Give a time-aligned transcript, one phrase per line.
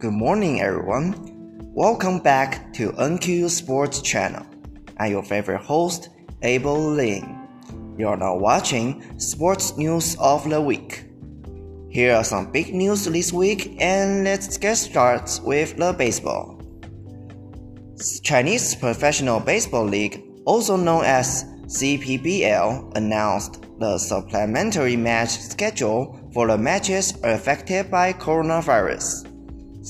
[0.00, 1.14] Good morning, everyone.
[1.74, 4.46] Welcome back to NQ Sports Channel.
[4.96, 6.08] I'm your favorite host,
[6.40, 7.46] Abel Lin.
[7.98, 11.04] You're now watching Sports News of the Week.
[11.90, 16.58] Here are some big news this week, and let's get started with the baseball.
[18.22, 26.56] Chinese Professional Baseball League, also known as CPBL, announced the supplementary match schedule for the
[26.56, 29.29] matches affected by coronavirus.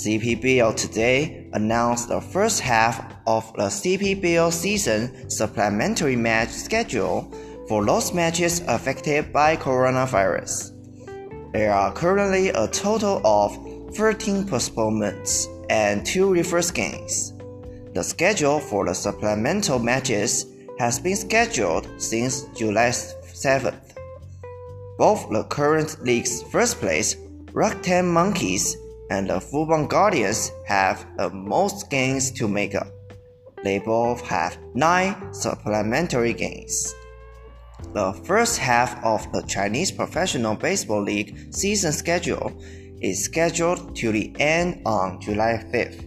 [0.00, 7.30] CPBL today announced the first half of the CPBL season supplementary match schedule
[7.68, 10.72] for those matches affected by coronavirus.
[11.52, 17.34] There are currently a total of 13 postponements and 2 reverse games.
[17.92, 20.46] The schedule for the supplemental matches
[20.78, 23.98] has been scheduled since July 7th.
[24.96, 27.16] Both the current league's first place,
[27.52, 28.78] Rakuten Monkeys,
[29.10, 32.88] and the Fubon Guardians have the most games to make up.
[33.62, 36.94] They both have 9 supplementary games.
[37.92, 42.52] The first half of the Chinese Professional Baseball League season schedule
[43.00, 46.06] is scheduled to the end on July 5th.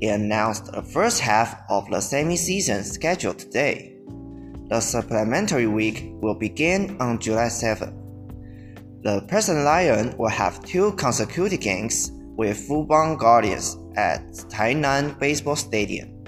[0.00, 3.96] It announced the first half of the semi-season schedule today.
[4.68, 7.94] The supplementary week will begin on July 7th.
[9.02, 16.24] The President Lion will have two consecutive games with Fubon Guardians at Tainan Baseball Stadium.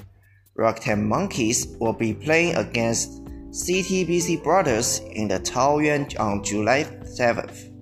[0.59, 7.73] Rakuten Monkeys will be playing against CTBC Brothers in the Taoyuan on July 7th.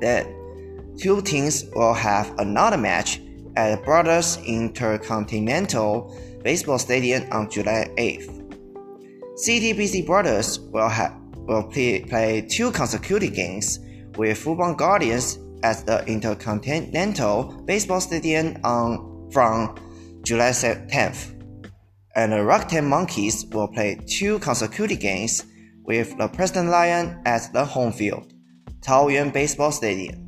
[0.00, 3.20] Then, two teams will have another match
[3.56, 8.40] at Brothers Intercontinental Baseball Stadium on July 8th.
[9.34, 13.80] CTBC Brothers will, have, will play, play two consecutive games
[14.16, 19.74] with Fubon Guardians at the Intercontinental Baseball Stadium on, from
[20.22, 21.30] July 10th.
[22.14, 25.44] And the Monkeys will play two consecutive games
[25.82, 28.32] with the Preston Lion at the home field,
[28.80, 30.20] Taoyuan Baseball Stadium.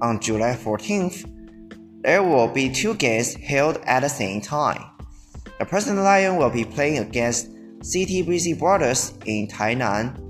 [0.00, 4.82] On July 14th, there will be two games held at the same time.
[5.58, 7.50] The Preston Lion will be playing against
[7.80, 10.22] CTBC Brothers in Tainan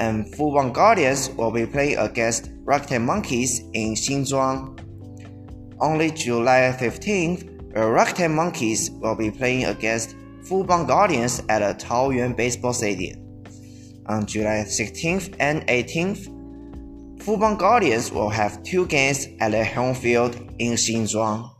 [0.00, 4.78] and Fubon Guardians will be playing against Rakuten Monkeys in Xinzhuang.
[5.80, 12.36] Only July 15th, the Rakuten Monkeys will be playing against Fubon Guardians at a Taoyuan
[12.36, 13.18] Baseball Stadium.
[14.06, 16.28] On July 16th and 18th,
[17.18, 21.50] Fubon Guardians will have two games at their home field in Xinzhuang.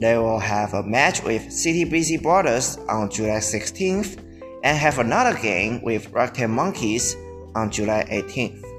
[0.00, 4.18] They will have a match with City CTBC Brothers on July 16th
[4.64, 7.14] and have another game with Rakuten Monkeys
[7.54, 8.69] on July 18th.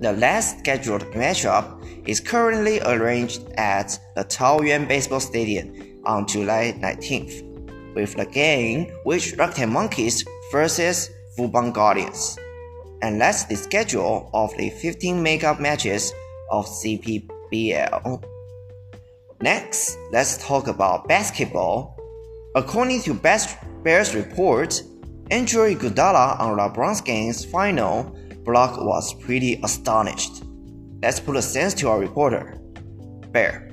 [0.00, 7.42] The last scheduled matchup is currently arranged at the Taoyuan Baseball Stadium on July 19th,
[7.96, 12.38] with the game which Rakuten Monkeys versus Fubon Guardians.
[13.02, 16.12] And that's the schedule of the 15 makeup matches
[16.52, 18.22] of CPBL.
[19.40, 21.96] Next, let's talk about basketball.
[22.54, 24.80] According to Best Bears report,
[25.32, 28.16] Andre Iguodala on LeBron's game's final
[28.48, 30.42] block was pretty astonished.
[31.02, 32.58] Let's put a sense to our reporter.
[33.30, 33.68] Bear.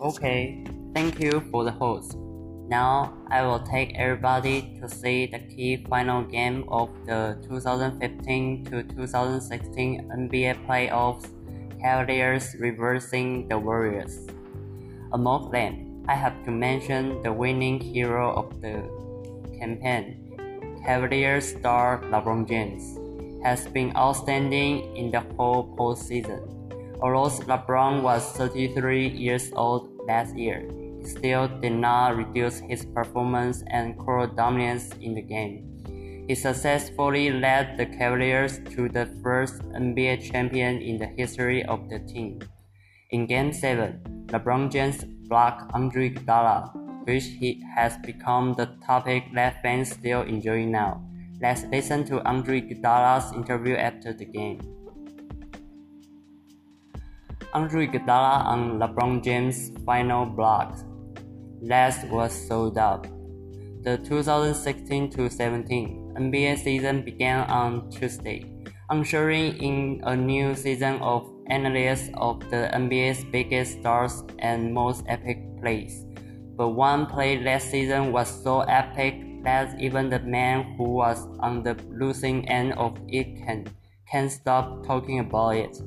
[0.00, 0.62] Okay,
[0.94, 2.14] thank you for the host.
[2.68, 8.82] Now I will take everybody to see the key final game of the 2015 to
[8.82, 11.32] 2016 NBA playoffs
[11.80, 14.26] Cavaliers reversing the Warriors.
[15.12, 18.84] Among them, I have to mention the winning hero of the
[19.58, 20.25] campaign,
[20.86, 22.94] Cavaliers star LeBron James,
[23.42, 26.46] has been outstanding in the whole postseason.
[27.02, 30.62] Although LeBron was 33 years old last year,
[31.02, 35.66] he still did not reduce his performance and core dominance in the game.
[36.28, 41.98] He successfully led the Cavaliers to the first NBA champion in the history of the
[41.98, 42.38] team.
[43.10, 49.62] In Game 7, LeBron James blocked Andre Iguodala, which he has become the topic that
[49.62, 51.02] fans still enjoy now.
[51.40, 54.58] Let's listen to Andre Iguodala's interview after the game.
[57.52, 60.78] Andre Iguodala on LeBron James' final block.
[61.60, 63.06] Last was sold out.
[63.82, 68.46] The 2016-17 NBA season began on Tuesday,
[68.90, 75.38] ushering in a new season of analysts of the NBA's biggest stars and most epic
[75.60, 76.05] plays.
[76.56, 81.62] But one play last season was so epic that even the man who was on
[81.62, 83.66] the losing end of it can,
[84.10, 85.80] can't stop talking about it.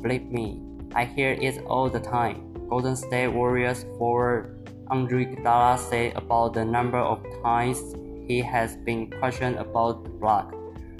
[0.00, 0.62] Believe me,
[0.94, 2.54] I hear it all the time.
[2.68, 4.56] Golden State Warriors forward
[4.88, 7.78] Andre Iguodala said about the number of times
[8.28, 10.54] he has been questioned about the block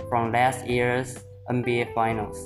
[0.08, 1.18] from last year's
[1.50, 2.38] NBA Finals.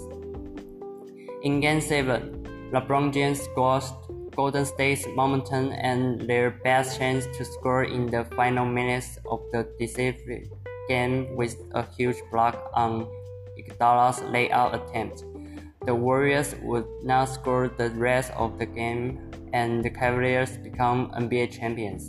[1.42, 3.94] In Game 7, LeBron James squashed
[4.40, 9.68] Golden State's momentum and their best chance to score in the final minutes of the
[9.78, 10.48] decisive
[10.88, 13.06] game with a huge block on
[13.58, 15.24] Iguodala's layup attempt.
[15.84, 21.52] The Warriors would not score the rest of the game and the Cavaliers become NBA
[21.52, 22.08] champions.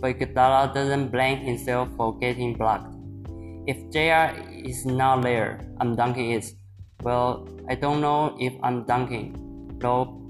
[0.00, 2.96] But Iguodala doesn't blame himself for getting blocked.
[3.66, 6.46] If JR is not there, I'm dunking it.
[7.02, 10.25] Well, I don't know if I'm dunking, though,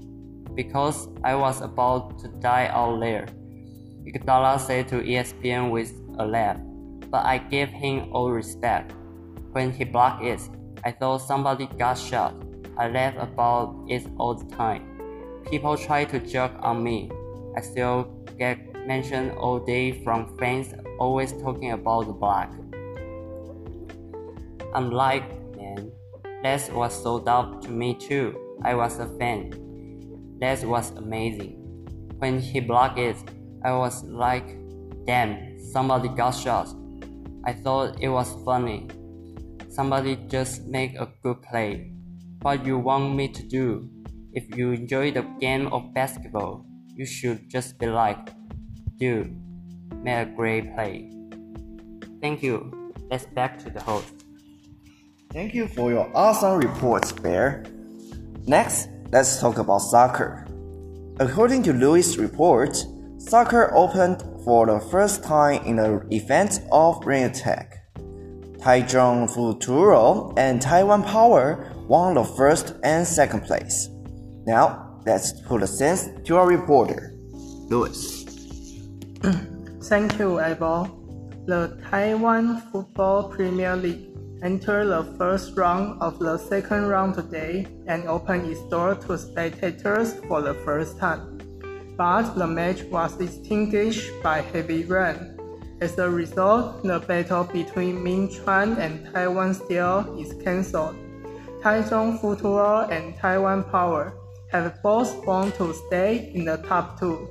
[0.57, 3.27] because I was about to die out there.
[4.05, 6.57] Iguodala said to ESPN with a laugh,
[7.11, 8.91] but I gave him all respect.
[9.51, 10.41] When he blocked it,
[10.83, 12.33] I thought somebody got shot.
[12.75, 15.43] I laugh about it all the time.
[15.45, 17.11] People try to joke on me.
[17.55, 18.05] I still
[18.39, 18.57] get
[18.87, 22.51] mentioned all day from fans always talking about the black.
[24.73, 25.91] I'm like, man,
[26.41, 28.35] that was so dope to me too.
[28.63, 29.66] I was a fan.
[30.39, 31.55] That was amazing.
[32.19, 33.17] When he blocked it,
[33.63, 34.57] I was like,
[35.05, 36.67] damn, somebody got shot.
[37.45, 38.87] I thought it was funny.
[39.69, 41.93] Somebody just make a good play
[42.41, 43.89] what you want me to do.
[44.33, 48.29] If you enjoy the game of basketball, you should just be like,
[48.97, 49.35] dude,
[50.03, 51.11] made a great play.
[52.21, 52.93] Thank you.
[53.09, 54.13] Let's back to the host.
[55.31, 57.65] Thank you for your awesome reports, Bear.
[58.45, 60.45] Next, let's talk about soccer.
[61.19, 62.77] According to Louis' report,
[63.17, 67.73] soccer opened for the first time in the event of Rain Attack.
[68.59, 73.89] Taichung Futuro and Taiwan Power won the first and second place.
[74.45, 77.13] Now, let's put a sense to our reporter,
[77.69, 78.25] Louis.
[79.83, 80.93] Thank you, Abel.
[81.45, 88.07] The Taiwan Football Premier League entered the first round of the second round today and
[88.07, 91.39] open its door to spectators for the first time.
[91.97, 95.37] But the match was extinguished by heavy rain.
[95.81, 100.95] As a result, the battle between Ming Chuan and Taiwan Steel is cancelled.
[101.61, 104.13] Taichung Futuro and Taiwan Power
[104.51, 107.29] have both won to stay in the top two.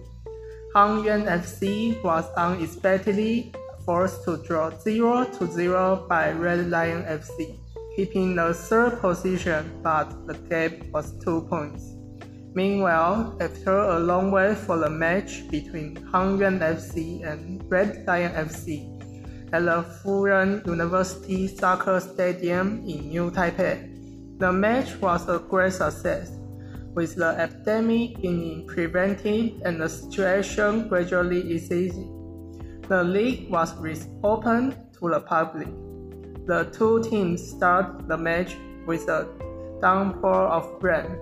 [0.75, 3.53] Hangyuan FC was unexpectedly
[3.87, 7.57] forced to draw 0 to 0 by Red Lion FC,
[7.95, 11.95] keeping the third position, but the gap was two points.
[12.53, 18.91] Meanwhile, after a long wait for the match between Hangyuan FC and Red Lion FC
[19.53, 23.93] at the Furen University Soccer Stadium in New Taipei,
[24.39, 26.33] the match was a great success,
[26.95, 32.16] with the epidemic being prevented and the situation gradually easing.
[32.89, 35.69] The league was reopened to the public.
[36.47, 38.57] The two teams start the match
[38.87, 39.27] with a
[39.81, 41.19] downpour of rain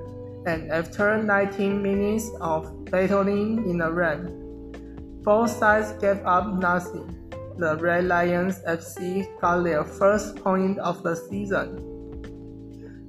[0.46, 4.72] and after 19 minutes of battling in the rain,
[5.22, 7.08] both sides gave up nothing.
[7.56, 11.78] The Red Lions FC got their first point of the season.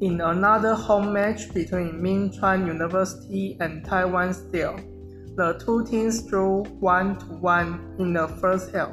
[0.01, 4.79] In another home match between Ming Chuan University and Taiwan Steel,
[5.35, 8.91] the two teams drew 1 to 1 in the first half,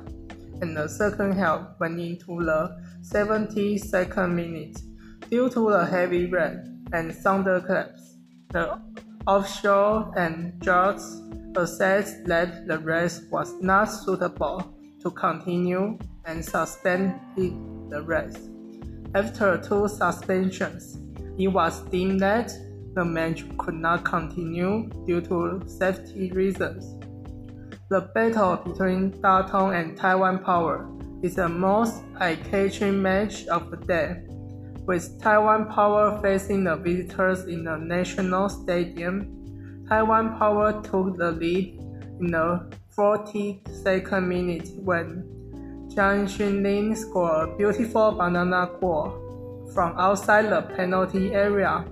[0.60, 4.78] and the second half went into the 72nd minute
[5.30, 8.16] due to the heavy rain and thunderclaps.
[8.50, 8.80] The
[9.26, 11.22] offshore and judges
[11.56, 17.54] assessed that the race was not suitable to continue and suspended
[17.90, 18.48] the race.
[19.14, 20.98] After two suspensions,
[21.38, 22.50] it was deemed that
[22.94, 26.98] the match could not continue due to safety reasons.
[27.88, 30.88] The battle between Datong and Taiwan Power
[31.22, 34.22] is the most eye-catching match of the day
[34.86, 41.78] with Taiwan Power facing the visitors in the National Stadium, Taiwan Power took the lead
[42.20, 45.22] in the 42nd minute when
[45.88, 51.84] Jiang Xunlin scored a beautiful banana goal from outside the penalty area.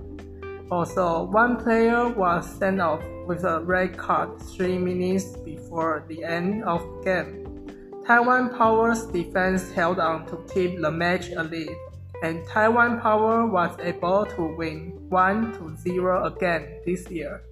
[0.71, 6.63] Also, one player was sent off with a red card three minutes before the end
[6.63, 8.03] of the game.
[8.07, 11.75] Taiwan Power's defense held on to keep the match alive
[12.23, 17.43] and Taiwan Power was able to win 1 to 0 again this year,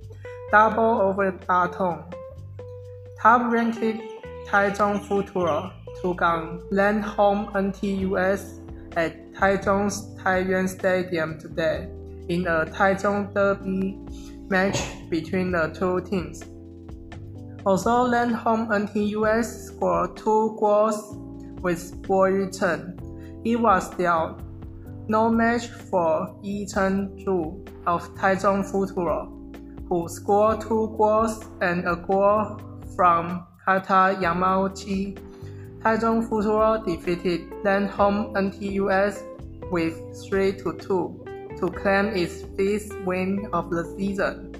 [0.49, 2.13] double over Datong.
[3.21, 4.01] Top ranked
[4.47, 8.61] Taichung Futuro took on land home NTUS
[8.95, 11.89] at Taichung's Taiyuan Stadium today
[12.29, 13.97] in a Taichung Derby
[14.49, 16.43] match between the two teams.
[17.65, 21.17] Also, Land Home NTUS scored two goals
[21.61, 22.97] with ball return.
[23.43, 24.39] It was still
[25.07, 29.25] no match for Yi Chen Zhu of Taichung Futuro,
[29.89, 32.61] who scored two goals and a goal
[32.95, 35.17] from Kata Yamauchi.
[35.79, 37.41] Taichung Futuro defeated
[37.91, 39.23] Home NTUS
[39.71, 39.95] with
[40.29, 41.18] 3 to 2
[41.59, 44.53] to claim its fifth win of the season.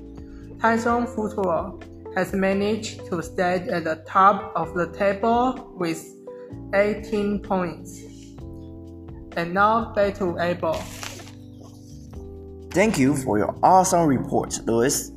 [0.60, 1.80] Taichung Futuro
[2.16, 6.06] has managed to stay at the top of the table with
[6.74, 8.02] 18 points.
[9.38, 10.82] And now back to Abel.
[12.72, 15.12] Thank you for your awesome report, Louis.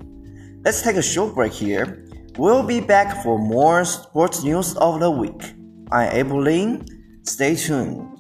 [0.65, 2.09] Let's take a short break here.
[2.39, 5.55] We'll be back for more sports news of the week.
[5.91, 6.87] I'm Abel Lin.
[7.25, 8.12] Stay tuned.